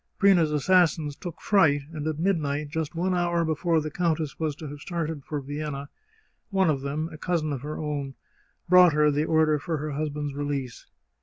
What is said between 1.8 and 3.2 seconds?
and at midnight, just one